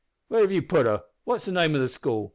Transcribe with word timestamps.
`Where 0.31 0.41
have 0.41 0.51
you 0.51 0.63
put 0.63 0.87
her? 0.87 1.03
What's 1.25 1.45
the 1.45 1.51
name 1.51 1.75
of 1.75 1.81
the 1.81 1.87
school? 1.87 2.29